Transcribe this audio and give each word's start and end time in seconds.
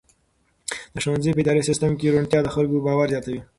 د 0.93 0.95
ښوونځي 1.03 1.31
په 1.35 1.41
اداري 1.43 1.61
سیسټم 1.69 1.91
کې 1.99 2.11
روڼتیا 2.13 2.39
د 2.43 2.47
خلکو 2.55 2.83
باور 2.85 3.07
زیاتوي. 3.13 3.41